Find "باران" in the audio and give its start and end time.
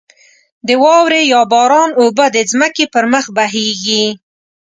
1.51-1.89